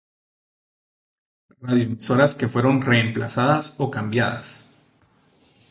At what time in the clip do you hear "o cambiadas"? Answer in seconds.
3.77-4.65